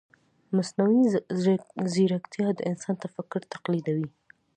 [0.57, 1.01] مصنوعي
[1.93, 4.07] ځیرکتیا د انسان تفکر تقلیدوي.